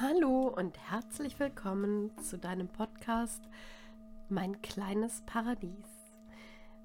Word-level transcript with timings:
Hallo 0.00 0.48
und 0.48 0.78
herzlich 0.90 1.38
willkommen 1.38 2.16
zu 2.18 2.38
deinem 2.38 2.66
Podcast 2.68 3.42
Mein 4.30 4.62
kleines 4.62 5.22
Paradies. 5.26 6.12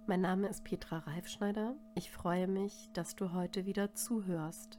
Mein 0.07 0.21
Name 0.21 0.47
ist 0.49 0.65
Petra 0.65 0.99
Reifschneider. 0.99 1.75
Ich 1.95 2.11
freue 2.11 2.47
mich, 2.47 2.89
dass 2.93 3.15
du 3.15 3.31
heute 3.31 3.65
wieder 3.65 3.93
zuhörst. 3.93 4.77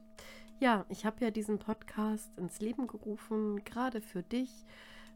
Ja, 0.59 0.85
ich 0.89 1.05
habe 1.05 1.25
ja 1.25 1.31
diesen 1.31 1.57
Podcast 1.57 2.29
ins 2.37 2.59
Leben 2.59 2.85
gerufen, 2.87 3.63
gerade 3.63 3.99
für 3.99 4.21
dich, 4.21 4.65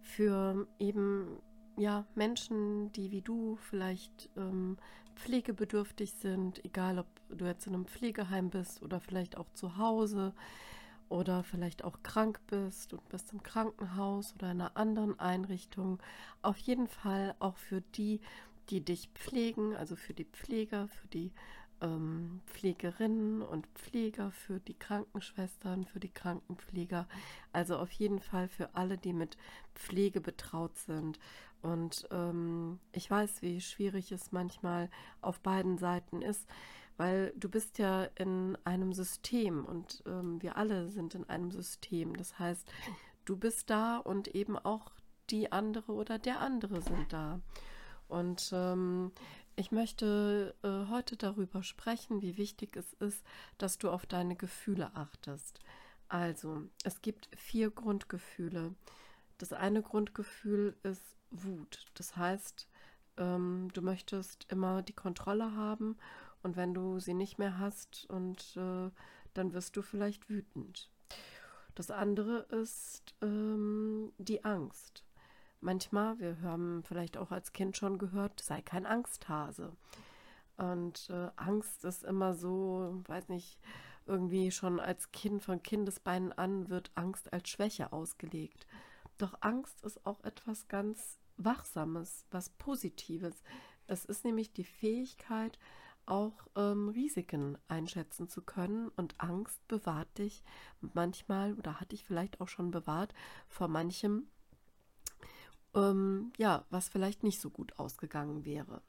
für 0.02 0.68
eben 0.80 1.38
ja 1.78 2.06
Menschen, 2.16 2.92
die 2.94 3.12
wie 3.12 3.22
du 3.22 3.58
vielleicht 3.58 4.30
ähm, 4.38 4.78
pflegebedürftig 5.16 6.14
sind, 6.14 6.66
egal 6.66 6.98
ob 7.00 7.08
du 7.30 7.46
jetzt 7.46 7.68
in 7.68 7.76
einem 7.76 7.86
Pflegeheim 7.86 8.50
bist 8.50 8.82
oder 8.82 9.00
vielleicht 9.00 9.38
auch 9.38 9.52
zu 9.54 9.78
Hause 9.78 10.34
oder 11.10 11.44
vielleicht 11.44 11.84
auch 11.84 12.02
krank 12.04 12.40
bist 12.48 12.94
und 12.94 13.08
bist 13.10 13.32
im 13.34 13.44
Krankenhaus 13.44 14.34
oder 14.36 14.52
in 14.52 14.62
einer 14.62 14.78
anderen 14.78 15.20
Einrichtung. 15.20 16.00
Auf 16.42 16.58
jeden 16.58 16.88
Fall 16.88 17.36
auch 17.40 17.58
für 17.58 17.82
die, 17.82 18.20
die 18.70 18.82
dich 18.82 19.10
pflegen, 19.14 19.76
also 19.76 19.96
für 19.96 20.14
die 20.14 20.26
Pfleger, 20.26 20.88
für 20.88 21.08
die 21.08 21.32
ähm, 21.82 22.42
Pflegerinnen 22.48 23.42
und 23.42 23.68
Pfleger, 23.76 24.32
für 24.32 24.60
die 24.60 24.74
Krankenschwestern, 24.74 25.86
für 25.86 26.00
die 26.00 26.14
Krankenpfleger. 26.14 27.08
Also 27.52 27.78
auf 27.78 27.92
jeden 27.92 28.20
Fall 28.20 28.48
für 28.48 28.74
alle, 28.76 28.98
die 28.98 29.14
mit 29.14 29.38
Pflege 29.76 30.22
betraut 30.22 30.78
sind. 30.78 31.20
Und 31.62 32.08
ähm, 32.12 32.80
ich 32.92 33.10
weiß, 33.10 33.42
wie 33.42 33.62
schwierig 33.62 34.12
es 34.12 34.32
manchmal 34.32 34.90
auf 35.22 35.40
beiden 35.40 35.78
Seiten 35.78 36.22
ist 36.22 36.48
weil 36.98 37.34
du 37.36 37.50
bist 37.50 37.78
ja 37.78 38.04
in 38.16 38.58
einem 38.64 38.94
System 38.94 39.66
und 39.66 40.04
ähm, 40.06 40.42
wir 40.42 40.58
alle 40.58 40.90
sind 40.90 41.16
in 41.16 41.28
einem 41.30 41.52
System. 41.52 42.16
Das 42.16 42.38
heißt, 42.40 42.68
du 43.26 43.38
bist 43.38 43.70
da 43.70 43.98
und 43.98 44.30
eben 44.30 44.58
auch 44.58 44.92
die 45.30 45.52
andere 45.52 45.94
oder 45.94 46.20
der 46.20 46.40
andere 46.40 46.82
sind 46.82 47.12
da. 47.12 47.40
Und 48.08 48.52
ähm, 48.54 49.12
ich 49.56 49.72
möchte 49.72 50.56
äh, 50.64 50.90
heute 50.90 51.16
darüber 51.16 51.64
sprechen, 51.64 52.22
wie 52.22 52.38
wichtig 52.38 52.76
es 52.76 52.94
ist, 52.94 53.24
dass 53.58 53.78
du 53.78 53.90
auf 53.90 54.06
deine 54.06 54.36
Gefühle 54.36 54.96
achtest. 54.96 55.60
Also, 56.10 56.64
es 56.84 57.02
gibt 57.02 57.30
vier 57.36 57.72
Grundgefühle. 57.72 58.76
Das 59.38 59.54
eine 59.54 59.82
Grundgefühl 59.82 60.76
ist 60.84 61.18
Wut. 61.32 61.86
Das 61.96 62.16
heißt, 62.16 62.68
ähm, 63.18 63.70
du 63.74 63.82
möchtest 63.82 64.46
immer 64.52 64.82
die 64.82 64.94
Kontrolle 64.94 65.56
haben 65.56 65.98
und 66.44 66.56
wenn 66.56 66.74
du 66.74 67.00
sie 67.00 67.14
nicht 67.14 67.40
mehr 67.40 67.58
hast, 67.58 68.06
und 68.10 68.56
äh, 68.58 68.92
dann 69.34 69.54
wirst 69.54 69.76
du 69.76 69.82
vielleicht 69.82 70.30
wütend. 70.30 70.92
Das 71.76 71.90
andere 71.90 72.40
ist 72.50 73.16
ähm, 73.22 74.14
die 74.18 74.44
Angst. 74.44 75.04
Manchmal, 75.60 76.20
wir 76.20 76.42
haben 76.42 76.84
vielleicht 76.84 77.18
auch 77.18 77.32
als 77.32 77.54
Kind 77.54 77.78
schon 77.78 77.98
gehört, 77.98 78.42
sei 78.42 78.62
kein 78.62 78.86
Angsthase. 78.86 79.76
Und 80.58 81.10
äh, 81.10 81.30
Angst 81.36 81.84
ist 81.84 82.04
immer 82.04 82.36
so, 82.36 83.02
weiß 83.08 83.30
nicht, 83.30 83.58
irgendwie 84.06 84.52
schon 84.52 84.80
als 84.80 85.12
Kind 85.12 85.42
von 85.42 85.64
Kindesbeinen 85.64 86.34
an 86.34 86.70
wird 86.70 86.92
Angst 86.96 87.32
als 87.34 87.50
Schwäche 87.50 87.94
ausgelegt. 87.94 88.68
Doch 89.18 89.36
Angst 89.42 89.82
ist 89.84 90.06
auch 90.06 90.24
etwas 90.24 90.68
ganz 90.68 91.18
Wachsames, 91.38 92.26
was 92.30 92.50
Positives. 92.50 93.42
Es 93.88 94.06
ist 94.06 94.26
nämlich 94.26 94.54
die 94.54 94.64
Fähigkeit, 94.64 95.58
auch 96.06 96.48
ähm, 96.56 96.90
Risiken 96.90 97.58
einschätzen 97.68 98.30
zu 98.30 98.42
können. 98.42 98.90
Und 98.90 99.16
Angst 99.20 99.68
bewahrt 99.68 100.18
dich 100.18 100.44
manchmal 100.82 101.54
oder 101.54 101.80
hat 101.80 101.92
dich 101.92 102.04
vielleicht 102.04 102.42
auch 102.42 102.48
schon 102.48 102.72
bewahrt 102.72 103.14
vor 103.48 103.68
manchem, 103.68 104.28
ähm, 105.74 106.34
ja, 106.38 106.66
was 106.70 106.90
vielleicht 106.90 107.24
nicht 107.24 107.42
so 107.42 107.50
gut 107.50 107.80
ausgegangen 107.80 108.46
wäre. 108.46 108.82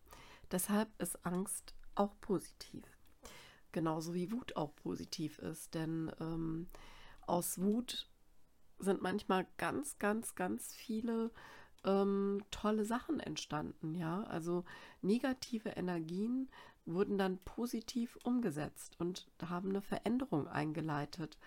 Deshalb 0.51 0.89
ist 1.01 1.25
Angst 1.25 1.75
auch 1.95 2.15
positiv. 2.21 2.85
Genauso 3.73 4.15
wie 4.15 4.31
Wut 4.31 4.57
auch 4.57 4.75
positiv 4.77 5.39
ist, 5.39 5.75
denn 5.75 6.13
ähm, 6.21 6.69
aus 7.27 7.61
Wut 7.61 8.09
sind 8.79 9.03
manchmal 9.03 9.47
ganz, 9.57 9.99
ganz, 9.99 10.35
ganz 10.35 10.75
viele 10.75 11.33
ähm, 11.85 12.43
tolle 12.51 12.85
Sachen 12.85 13.21
entstanden, 13.21 13.95
ja. 13.95 14.23
Also 14.25 14.65
negative 15.03 15.71
Energien 15.71 16.49
wurden 16.87 17.19
dann 17.19 17.39
positiv 17.39 18.19
umgesetzt 18.23 18.97
und 18.99 19.27
haben 19.43 19.71
eine 19.71 19.83
Veränderung 19.83 20.49
eingeleitet 20.49 21.39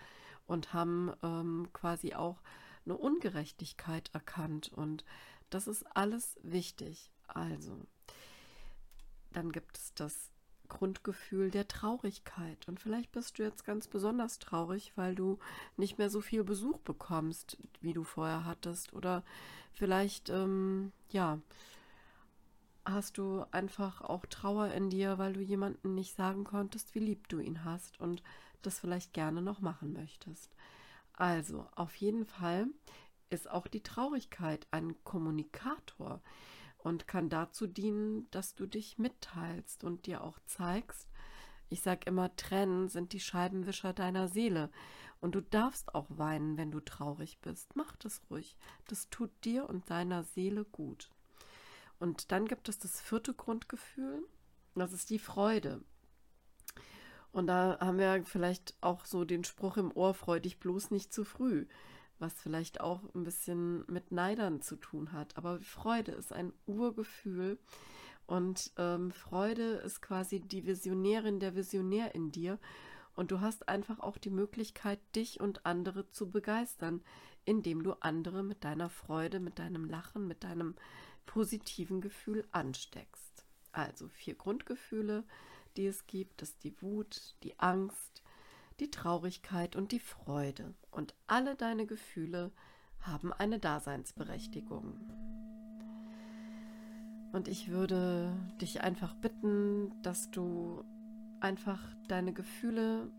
und 0.46 0.74
haben 0.74 1.12
ähm, 1.24 1.70
quasi 1.74 2.14
auch 2.14 2.42
eine 2.86 2.98
Ungerechtigkeit 2.98 4.10
erkannt. 4.14 4.72
Und 4.74 5.06
das 5.50 5.68
ist 5.68 5.84
alles 5.96 6.38
wichtig. 6.42 7.12
Also, 7.28 7.86
dann 9.32 9.52
gibt 9.52 9.78
es 9.78 9.94
das 9.94 10.32
Grundgefühl 10.68 11.52
der 11.52 11.68
Traurigkeit. 11.68 12.68
Und 12.68 12.80
vielleicht 12.80 13.12
bist 13.12 13.38
du 13.38 13.44
jetzt 13.44 13.66
ganz 13.66 13.88
besonders 13.88 14.40
traurig, 14.40 14.94
weil 14.96 15.16
du 15.16 15.40
nicht 15.78 15.98
mehr 15.98 16.10
so 16.10 16.22
viel 16.22 16.44
Besuch 16.44 16.80
bekommst, 16.80 17.58
wie 17.82 17.94
du 17.94 18.04
vorher 18.04 18.46
hattest. 18.46 18.94
Oder 18.94 19.24
vielleicht, 19.74 20.30
ähm, 20.30 20.92
ja, 21.10 21.40
hast 22.88 23.18
du 23.18 23.46
einfach 23.52 24.02
auch 24.02 24.26
Trauer 24.26 24.72
in 24.72 24.90
dir, 24.90 25.18
weil 25.18 25.34
du 25.34 25.42
jemandem 25.42 25.94
nicht 25.96 26.16
sagen 26.16 26.44
konntest, 26.44 26.96
wie 26.96 27.00
lieb 27.00 27.28
du 27.28 27.40
ihn 27.40 27.64
hast 27.64 28.00
und 28.00 28.24
das 28.62 28.80
vielleicht 28.80 29.14
gerne 29.14 29.42
noch 29.42 29.60
machen 29.60 29.94
möchtest. 29.94 30.56
Also, 31.14 31.68
auf 31.76 31.96
jeden 31.96 32.26
Fall 32.26 32.68
ist 33.30 33.50
auch 33.50 33.68
die 33.68 33.84
Traurigkeit 33.84 34.68
ein 34.72 34.96
Kommunikator 35.04 36.22
und 36.78 37.08
kann 37.08 37.30
dazu 37.30 37.68
dienen, 37.68 38.30
dass 38.32 38.56
du 38.56 38.66
dich 38.66 38.98
mitteilst 38.98 39.84
und 39.84 40.06
dir 40.06 40.24
auch 40.24 40.40
zeigst. 40.46 41.10
Ich 41.70 41.82
sage 41.82 42.02
immer, 42.06 42.36
Tränen 42.36 42.88
sind 42.88 43.14
die 43.14 43.20
Scheibenwischer 43.20 43.94
deiner 43.94 44.28
Seele. 44.28 44.70
Und 45.20 45.34
du 45.36 45.42
darfst 45.42 45.96
auch 45.96 46.06
weinen, 46.10 46.58
wenn 46.58 46.72
du 46.72 46.80
traurig 46.80 47.40
bist. 47.42 47.76
Mach 47.76 47.96
das 47.98 48.22
ruhig. 48.30 48.58
Das 48.88 49.10
tut 49.10 49.32
dir 49.44 49.68
und 49.68 49.90
deiner 49.90 50.24
Seele 50.24 50.64
gut. 50.64 51.10
Und 52.00 52.32
dann 52.32 52.46
gibt 52.46 52.70
es 52.70 52.78
das 52.78 53.02
vierte 53.02 53.34
Grundgefühl, 53.34 54.24
das 54.76 54.94
ist 54.94 55.10
die 55.10 55.20
Freude. 55.20 55.82
Und 57.32 57.48
da 57.48 57.78
haben 57.80 57.98
wir 57.98 58.24
vielleicht 58.24 58.76
auch 58.82 59.06
so 59.06 59.26
den 59.26 59.44
Spruch 59.44 59.78
im 59.78 59.92
Ohr, 59.96 60.14
freu 60.14 60.40
dich 60.40 60.60
bloß 60.60 60.92
nicht 60.92 61.14
zu 61.14 61.24
früh, 61.24 61.66
was 62.20 62.34
vielleicht 62.34 62.82
auch 62.82 63.04
ein 63.14 63.24
bisschen 63.24 63.84
mit 63.88 64.12
Neidern 64.12 64.62
zu 64.62 64.76
tun 64.76 65.12
hat. 65.12 65.38
Aber 65.38 65.60
Freude 65.60 66.14
ist 66.14 66.34
ein 66.34 66.54
Urgefühl 66.66 67.60
und 68.26 68.72
ähm, 68.78 69.12
Freude 69.12 69.76
ist 69.86 70.02
quasi 70.02 70.40
die 70.40 70.66
Visionärin, 70.66 71.40
der 71.40 71.56
Visionär 71.56 72.16
in 72.16 72.32
dir. 72.32 72.60
Und 73.16 73.32
du 73.32 73.42
hast 73.42 73.68
einfach 73.68 74.00
auch 74.00 74.18
die 74.18 74.30
Möglichkeit, 74.30 75.00
dich 75.16 75.40
und 75.40 75.66
andere 75.66 76.10
zu 76.12 76.30
begeistern, 76.30 77.02
indem 77.46 77.82
du 77.82 77.94
andere 78.02 78.44
mit 78.44 78.64
deiner 78.64 78.90
Freude, 78.90 79.40
mit 79.40 79.58
deinem 79.58 79.86
Lachen, 79.86 80.28
mit 80.28 80.44
deinem 80.44 80.76
positiven 81.28 82.02
Gefühl 82.02 82.48
ansteckst. 82.52 83.46
Also 83.72 84.08
vier 84.08 84.34
Grundgefühle, 84.34 85.24
die 85.76 85.86
es 85.86 86.08
gibt, 86.08 86.42
das 86.42 86.50
ist 86.50 86.64
die 86.64 86.82
Wut, 86.82 87.36
die 87.44 87.60
Angst, 87.60 88.24
die 88.80 88.90
Traurigkeit 88.90 89.76
und 89.76 89.92
die 89.92 90.00
Freude. 90.00 90.74
Und 90.90 91.14
alle 91.28 91.56
deine 91.56 91.86
Gefühle 91.86 92.52
haben 93.02 93.32
eine 93.32 93.60
Daseinsberechtigung. 93.60 95.00
Und 97.34 97.48
ich 97.48 97.70
würde 97.70 98.36
dich 98.62 98.82
einfach 98.82 99.14
bitten, 99.14 99.92
dass 100.02 100.32
du 100.32 100.84
einfach 101.40 101.80
deine 102.08 102.34
Gefühle, 102.34 103.12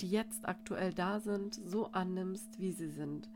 die 0.00 0.10
jetzt 0.10 0.46
aktuell 0.46 0.92
da 0.92 1.20
sind, 1.20 1.54
so 1.54 1.86
annimmst, 1.92 2.58
wie 2.58 2.72
sie 2.72 2.90
sind. 2.90 3.30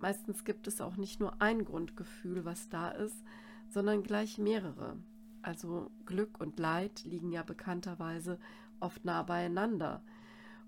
Meistens 0.00 0.44
gibt 0.44 0.66
es 0.66 0.80
auch 0.80 0.96
nicht 0.96 1.20
nur 1.20 1.40
ein 1.40 1.64
Grundgefühl, 1.64 2.44
was 2.44 2.68
da 2.68 2.90
ist, 2.90 3.22
sondern 3.68 4.02
gleich 4.02 4.38
mehrere. 4.38 4.96
Also 5.42 5.90
Glück 6.06 6.40
und 6.40 6.58
Leid 6.58 7.04
liegen 7.04 7.32
ja 7.32 7.42
bekannterweise 7.42 8.38
oft 8.80 9.04
nah 9.04 9.22
beieinander. 9.22 10.02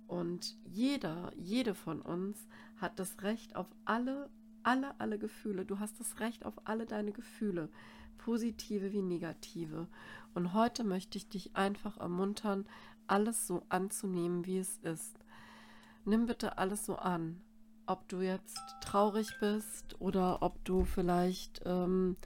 Und 0.06 0.56
jeder, 0.64 1.32
jede 1.36 1.74
von 1.74 2.00
uns 2.00 2.46
hat 2.76 2.98
das 2.98 3.22
Recht 3.22 3.56
auf 3.56 3.66
alle, 3.84 4.30
alle, 4.62 4.98
alle 5.00 5.18
Gefühle. 5.18 5.64
Du 5.64 5.78
hast 5.78 5.98
das 5.98 6.20
Recht 6.20 6.44
auf 6.44 6.54
alle 6.64 6.86
deine 6.86 7.12
Gefühle, 7.12 7.68
positive 8.18 8.92
wie 8.92 9.02
negative. 9.02 9.88
Und 10.34 10.52
heute 10.52 10.84
möchte 10.84 11.18
ich 11.18 11.28
dich 11.28 11.56
einfach 11.56 11.98
ermuntern, 11.98 12.66
alles 13.06 13.46
so 13.46 13.62
anzunehmen, 13.68 14.46
wie 14.46 14.58
es 14.58 14.78
ist. 14.78 15.16
Nimm 16.04 16.26
bitte 16.26 16.58
alles 16.58 16.86
so 16.86 16.96
an 16.96 17.40
ob 17.86 18.08
du 18.08 18.20
jetzt 18.20 18.58
traurig 18.80 19.28
bist 19.40 20.00
oder 20.00 20.42
ob 20.42 20.64
du 20.64 20.84
vielleicht 20.84 21.62
ähm, 21.64 22.16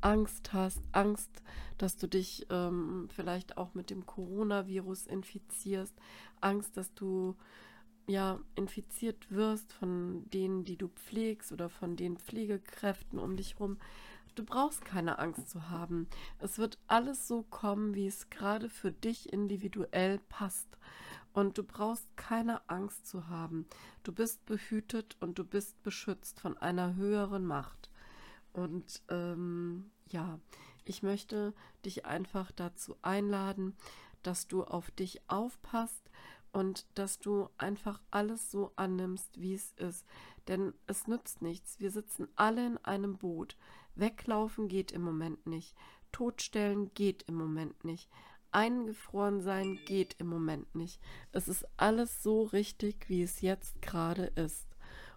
Angst 0.00 0.52
hast, 0.52 0.82
Angst, 0.92 1.42
dass 1.78 1.96
du 1.96 2.06
dich 2.06 2.46
ähm, 2.50 3.08
vielleicht 3.14 3.56
auch 3.56 3.74
mit 3.74 3.90
dem 3.90 4.06
Coronavirus 4.06 5.06
infizierst, 5.06 5.94
Angst, 6.40 6.76
dass 6.76 6.92
du 6.94 7.36
ja 8.06 8.38
infiziert 8.54 9.30
wirst 9.30 9.72
von 9.72 10.28
denen, 10.30 10.64
die 10.64 10.76
du 10.76 10.88
pflegst 10.88 11.52
oder 11.52 11.68
von 11.68 11.96
den 11.96 12.18
Pflegekräften 12.18 13.18
um 13.18 13.36
dich 13.36 13.54
herum, 13.54 13.78
du 14.36 14.44
brauchst 14.44 14.84
keine 14.84 15.18
Angst 15.18 15.50
zu 15.50 15.70
haben. 15.70 16.06
Es 16.38 16.58
wird 16.58 16.78
alles 16.86 17.26
so 17.26 17.42
kommen, 17.42 17.94
wie 17.94 18.06
es 18.06 18.30
gerade 18.30 18.68
für 18.68 18.92
dich 18.92 19.32
individuell 19.32 20.20
passt. 20.28 20.68
Und 21.36 21.58
du 21.58 21.64
brauchst 21.64 22.16
keine 22.16 22.66
Angst 22.70 23.06
zu 23.06 23.28
haben. 23.28 23.66
Du 24.04 24.10
bist 24.10 24.46
behütet 24.46 25.18
und 25.20 25.38
du 25.38 25.44
bist 25.44 25.82
beschützt 25.82 26.40
von 26.40 26.56
einer 26.56 26.96
höheren 26.96 27.44
Macht. 27.44 27.90
Und 28.54 29.02
ähm, 29.10 29.90
ja, 30.06 30.40
ich 30.86 31.02
möchte 31.02 31.52
dich 31.84 32.06
einfach 32.06 32.52
dazu 32.52 32.96
einladen, 33.02 33.76
dass 34.22 34.48
du 34.48 34.64
auf 34.64 34.90
dich 34.92 35.20
aufpasst 35.28 36.10
und 36.52 36.86
dass 36.94 37.18
du 37.18 37.50
einfach 37.58 38.00
alles 38.10 38.50
so 38.50 38.72
annimmst, 38.76 39.38
wie 39.38 39.52
es 39.52 39.72
ist. 39.72 40.06
Denn 40.48 40.72
es 40.86 41.06
nützt 41.06 41.42
nichts. 41.42 41.78
Wir 41.80 41.90
sitzen 41.90 42.28
alle 42.34 42.66
in 42.66 42.78
einem 42.78 43.18
Boot. 43.18 43.58
Weglaufen 43.94 44.68
geht 44.68 44.90
im 44.90 45.02
Moment 45.02 45.46
nicht. 45.46 45.76
Totstellen 46.12 46.94
geht 46.94 47.24
im 47.24 47.34
Moment 47.34 47.84
nicht. 47.84 48.08
Eingefroren 48.56 49.42
sein 49.42 49.78
geht 49.84 50.16
im 50.18 50.28
Moment 50.28 50.74
nicht. 50.74 50.98
Es 51.30 51.46
ist 51.46 51.66
alles 51.76 52.22
so 52.22 52.44
richtig, 52.44 53.06
wie 53.10 53.22
es 53.22 53.42
jetzt 53.42 53.82
gerade 53.82 54.28
ist. 54.34 54.66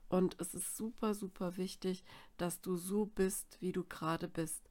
Und 0.10 0.36
es 0.42 0.54
ist 0.54 0.76
super, 0.76 1.14
super 1.14 1.56
wichtig, 1.56 2.04
dass 2.36 2.60
du 2.60 2.76
so 2.76 3.06
bist, 3.06 3.56
wie 3.62 3.72
du 3.72 3.86
gerade 3.86 4.28
bist. 4.28 4.70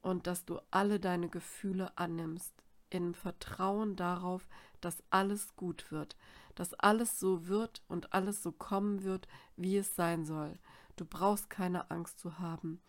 Und 0.00 0.26
dass 0.26 0.46
du 0.46 0.60
alle 0.70 0.98
deine 0.98 1.28
Gefühle 1.28 1.98
annimmst. 1.98 2.54
Im 2.88 3.12
Vertrauen 3.12 3.96
darauf, 3.96 4.48
dass 4.80 5.02
alles 5.10 5.54
gut 5.54 5.92
wird. 5.92 6.16
Dass 6.54 6.72
alles 6.72 7.20
so 7.20 7.48
wird 7.48 7.82
und 7.86 8.14
alles 8.14 8.42
so 8.42 8.50
kommen 8.50 9.04
wird, 9.04 9.28
wie 9.56 9.76
es 9.76 9.94
sein 9.94 10.24
soll. 10.24 10.58
Du 10.96 11.04
brauchst 11.04 11.50
keine 11.50 11.90
Angst 11.90 12.18
zu 12.18 12.38
haben. 12.38 12.80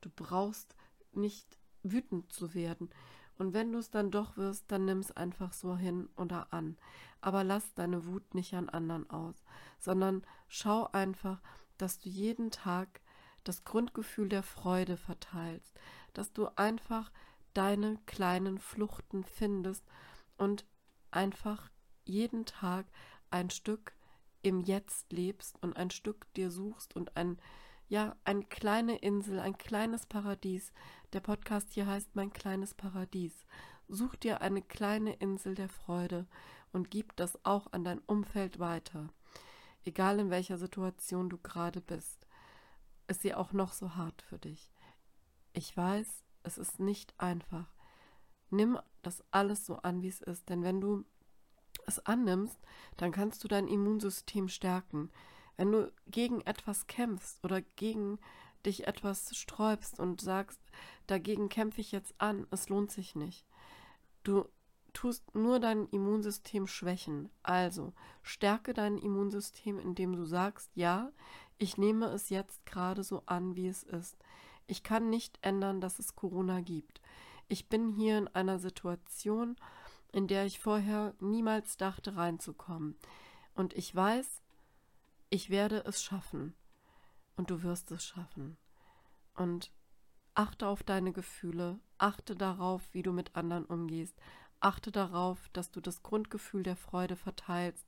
Du 0.00 0.10
brauchst 0.14 0.76
nicht 1.12 1.58
wütend 1.82 2.32
zu 2.32 2.54
werden. 2.54 2.88
Und 3.38 3.52
wenn 3.52 3.72
du 3.72 3.78
es 3.78 3.90
dann 3.90 4.10
doch 4.10 4.36
wirst, 4.36 4.64
dann 4.68 4.84
nimm 4.84 4.98
es 4.98 5.12
einfach 5.12 5.52
so 5.52 5.76
hin 5.76 6.08
oder 6.16 6.52
an. 6.52 6.76
Aber 7.20 7.44
lass 7.44 7.74
deine 7.74 8.06
Wut 8.06 8.34
nicht 8.34 8.54
an 8.54 8.68
anderen 8.68 9.08
aus, 9.10 9.44
sondern 9.78 10.22
schau 10.48 10.88
einfach, 10.92 11.40
dass 11.76 11.98
du 11.98 12.08
jeden 12.08 12.50
Tag 12.50 13.00
das 13.44 13.64
Grundgefühl 13.64 14.28
der 14.28 14.42
Freude 14.42 14.96
verteilst, 14.96 15.78
dass 16.14 16.32
du 16.32 16.48
einfach 16.56 17.12
deine 17.54 17.98
kleinen 18.06 18.58
Fluchten 18.58 19.24
findest 19.24 19.84
und 20.36 20.64
einfach 21.10 21.70
jeden 22.04 22.44
Tag 22.44 22.86
ein 23.30 23.50
Stück 23.50 23.92
im 24.42 24.60
Jetzt 24.60 25.12
lebst 25.12 25.62
und 25.62 25.76
ein 25.76 25.90
Stück 25.90 26.32
dir 26.34 26.50
suchst 26.50 26.94
und 26.94 27.16
ein 27.16 27.38
ja, 27.88 28.16
eine 28.24 28.44
kleine 28.44 28.96
Insel, 28.98 29.38
ein 29.38 29.56
kleines 29.58 30.06
Paradies. 30.06 30.72
Der 31.12 31.20
Podcast 31.20 31.72
hier 31.72 31.86
heißt 31.86 32.16
Mein 32.16 32.32
kleines 32.32 32.74
Paradies. 32.74 33.46
Such 33.88 34.16
dir 34.16 34.40
eine 34.40 34.62
kleine 34.62 35.14
Insel 35.14 35.54
der 35.54 35.68
Freude 35.68 36.26
und 36.72 36.90
gib 36.90 37.14
das 37.16 37.38
auch 37.44 37.72
an 37.72 37.84
dein 37.84 38.00
Umfeld 38.00 38.58
weiter. 38.58 39.08
Egal 39.84 40.18
in 40.18 40.30
welcher 40.30 40.58
Situation 40.58 41.30
du 41.30 41.38
gerade 41.38 41.80
bist. 41.80 42.26
Ist 43.06 43.22
sie 43.22 43.34
auch 43.34 43.52
noch 43.52 43.72
so 43.72 43.94
hart 43.94 44.20
für 44.22 44.38
dich. 44.38 44.72
Ich 45.52 45.76
weiß, 45.76 46.24
es 46.42 46.58
ist 46.58 46.80
nicht 46.80 47.14
einfach. 47.18 47.72
Nimm 48.50 48.78
das 49.02 49.22
alles 49.30 49.64
so 49.64 49.76
an, 49.76 50.02
wie 50.02 50.08
es 50.08 50.20
ist, 50.20 50.48
denn 50.48 50.64
wenn 50.64 50.80
du 50.80 51.04
es 51.86 52.04
annimmst, 52.04 52.58
dann 52.96 53.12
kannst 53.12 53.44
du 53.44 53.48
dein 53.48 53.68
Immunsystem 53.68 54.48
stärken. 54.48 55.10
Wenn 55.56 55.72
du 55.72 55.92
gegen 56.06 56.40
etwas 56.42 56.86
kämpfst 56.86 57.42
oder 57.44 57.62
gegen 57.62 58.18
dich 58.64 58.86
etwas 58.86 59.34
sträubst 59.36 60.00
und 60.00 60.20
sagst, 60.20 60.60
dagegen 61.06 61.48
kämpfe 61.48 61.80
ich 61.80 61.92
jetzt 61.92 62.14
an, 62.18 62.46
es 62.50 62.68
lohnt 62.68 62.90
sich 62.90 63.14
nicht. 63.14 63.46
Du 64.22 64.46
tust 64.92 65.34
nur 65.34 65.60
dein 65.60 65.86
Immunsystem 65.88 66.66
schwächen. 66.66 67.30
Also 67.42 67.92
stärke 68.22 68.72
dein 68.72 68.96
Immunsystem, 68.96 69.78
indem 69.78 70.16
du 70.16 70.24
sagst, 70.24 70.70
ja, 70.74 71.12
ich 71.58 71.76
nehme 71.76 72.06
es 72.06 72.30
jetzt 72.30 72.64
gerade 72.66 73.04
so 73.04 73.22
an, 73.26 73.56
wie 73.56 73.68
es 73.68 73.82
ist. 73.82 74.16
Ich 74.66 74.82
kann 74.82 75.10
nicht 75.10 75.38
ändern, 75.42 75.80
dass 75.80 75.98
es 75.98 76.16
Corona 76.16 76.60
gibt. 76.60 77.00
Ich 77.48 77.68
bin 77.68 77.90
hier 77.90 78.18
in 78.18 78.28
einer 78.28 78.58
Situation, 78.58 79.56
in 80.12 80.26
der 80.26 80.46
ich 80.46 80.58
vorher 80.58 81.14
niemals 81.20 81.76
dachte 81.76 82.16
reinzukommen. 82.16 82.96
Und 83.54 83.74
ich 83.74 83.94
weiß, 83.94 84.42
ich 85.30 85.50
werde 85.50 85.84
es 85.84 86.02
schaffen 86.02 86.54
und 87.36 87.50
du 87.50 87.62
wirst 87.62 87.90
es 87.90 88.04
schaffen. 88.04 88.56
Und 89.34 89.72
achte 90.34 90.68
auf 90.68 90.82
deine 90.82 91.12
Gefühle, 91.12 91.78
achte 91.98 92.36
darauf, 92.36 92.82
wie 92.92 93.02
du 93.02 93.12
mit 93.12 93.36
anderen 93.36 93.64
umgehst, 93.64 94.16
achte 94.60 94.90
darauf, 94.90 95.48
dass 95.52 95.70
du 95.70 95.80
das 95.80 96.02
Grundgefühl 96.02 96.62
der 96.62 96.76
Freude 96.76 97.16
verteilst 97.16 97.86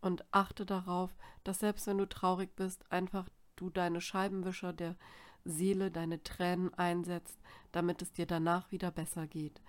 und 0.00 0.24
achte 0.32 0.66
darauf, 0.66 1.16
dass 1.44 1.60
selbst 1.60 1.86
wenn 1.86 1.98
du 1.98 2.08
traurig 2.08 2.54
bist, 2.56 2.90
einfach 2.90 3.28
du 3.56 3.70
deine 3.70 4.00
Scheibenwischer 4.00 4.72
der 4.72 4.96
Seele, 5.44 5.90
deine 5.90 6.22
Tränen 6.22 6.72
einsetzt, 6.74 7.38
damit 7.72 8.02
es 8.02 8.12
dir 8.12 8.26
danach 8.26 8.70
wieder 8.70 8.90
besser 8.90 9.26
geht. 9.26 9.60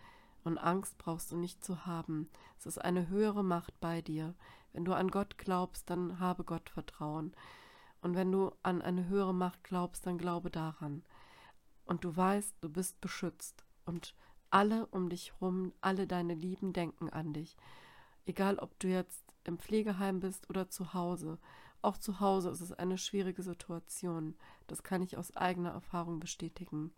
Und 0.43 0.57
Angst 0.57 0.97
brauchst 0.97 1.31
du 1.31 1.37
nicht 1.37 1.63
zu 1.63 1.85
haben. 1.85 2.29
Es 2.57 2.65
ist 2.65 2.79
eine 2.79 3.09
höhere 3.09 3.43
Macht 3.43 3.79
bei 3.79 4.01
dir. 4.01 4.35
Wenn 4.79 4.85
du 4.85 4.93
an 4.93 5.11
Gott 5.11 5.37
glaubst, 5.37 5.89
dann 5.89 6.21
habe 6.21 6.45
Gott 6.45 6.69
Vertrauen. 6.69 7.35
Und 7.99 8.15
wenn 8.15 8.31
du 8.31 8.53
an 8.63 8.81
eine 8.81 9.09
höhere 9.09 9.33
Macht 9.33 9.61
glaubst, 9.65 10.07
dann 10.07 10.17
glaube 10.17 10.49
daran. 10.49 11.03
Und 11.83 12.05
du 12.05 12.15
weißt, 12.15 12.55
du 12.61 12.69
bist 12.69 13.01
beschützt. 13.01 13.65
Und 13.83 14.15
alle 14.51 14.85
um 14.85 15.09
dich 15.09 15.33
herum, 15.33 15.73
alle 15.81 16.07
deine 16.07 16.33
Lieben 16.33 16.71
denken 16.71 17.09
an 17.09 17.33
dich. 17.33 17.57
Egal, 18.25 18.57
ob 18.57 18.79
du 18.79 18.87
jetzt 18.87 19.21
im 19.43 19.59
Pflegeheim 19.59 20.21
bist 20.21 20.49
oder 20.49 20.69
zu 20.69 20.93
Hause. 20.93 21.39
Auch 21.81 21.97
zu 21.97 22.21
Hause 22.21 22.49
ist 22.49 22.61
es 22.61 22.71
eine 22.71 22.97
schwierige 22.97 23.43
Situation. 23.43 24.33
Das 24.67 24.81
kann 24.81 25.01
ich 25.01 25.17
aus 25.17 25.35
eigener 25.35 25.71
Erfahrung 25.71 26.21
bestätigen. 26.21 26.93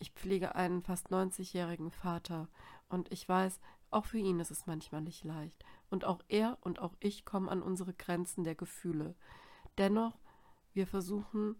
Ich 0.00 0.10
pflege 0.10 0.56
einen 0.56 0.82
fast 0.82 1.12
90-jährigen 1.12 1.92
Vater 1.92 2.48
und 2.88 3.12
ich 3.12 3.28
weiß, 3.28 3.60
auch 3.94 4.06
für 4.06 4.18
ihn 4.18 4.40
ist 4.40 4.50
es 4.50 4.66
manchmal 4.66 5.02
nicht 5.02 5.24
leicht. 5.24 5.64
Und 5.90 6.04
auch 6.04 6.20
er 6.28 6.58
und 6.62 6.80
auch 6.80 6.94
ich 7.00 7.24
kommen 7.24 7.48
an 7.48 7.62
unsere 7.62 7.94
Grenzen 7.94 8.44
der 8.44 8.54
Gefühle. 8.54 9.14
Dennoch, 9.78 10.18
wir 10.72 10.86
versuchen, 10.86 11.56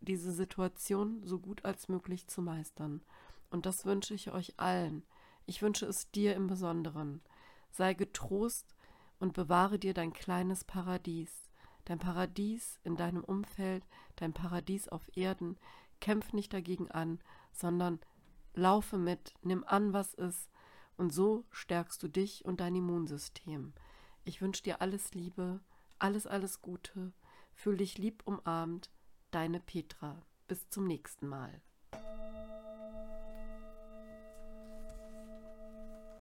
diese 0.00 0.32
Situation 0.32 1.20
so 1.24 1.38
gut 1.38 1.64
als 1.64 1.88
möglich 1.88 2.26
zu 2.28 2.42
meistern. 2.42 3.02
Und 3.50 3.66
das 3.66 3.84
wünsche 3.84 4.14
ich 4.14 4.30
euch 4.30 4.58
allen. 4.58 5.04
Ich 5.46 5.62
wünsche 5.62 5.86
es 5.86 6.10
dir 6.10 6.34
im 6.36 6.46
Besonderen. 6.46 7.20
Sei 7.70 7.94
getrost 7.94 8.74
und 9.18 9.32
bewahre 9.32 9.78
dir 9.78 9.94
dein 9.94 10.12
kleines 10.12 10.64
Paradies. 10.64 11.50
Dein 11.84 11.98
Paradies 11.98 12.78
in 12.84 12.96
deinem 12.96 13.24
Umfeld, 13.24 13.84
dein 14.16 14.32
Paradies 14.32 14.88
auf 14.88 15.10
Erden. 15.16 15.58
Kämpf 16.00 16.32
nicht 16.32 16.52
dagegen 16.52 16.90
an, 16.90 17.18
sondern 17.52 17.98
laufe 18.54 18.96
mit, 18.96 19.34
nimm 19.42 19.64
an, 19.64 19.92
was 19.92 20.14
ist 20.14 20.48
und 21.00 21.12
so 21.14 21.46
stärkst 21.50 22.02
du 22.02 22.08
dich 22.08 22.44
und 22.44 22.60
dein 22.60 22.76
Immunsystem. 22.76 23.72
Ich 24.24 24.42
wünsche 24.42 24.62
dir 24.62 24.82
alles 24.82 25.14
Liebe, 25.14 25.60
alles, 25.98 26.26
alles 26.26 26.60
Gute. 26.60 27.12
Fühl 27.54 27.78
dich 27.78 27.96
lieb 27.96 28.22
umarmt. 28.26 28.90
Deine 29.30 29.60
Petra. 29.60 30.20
Bis 30.46 30.68
zum 30.68 30.86
nächsten 30.86 31.26
Mal. 31.26 31.62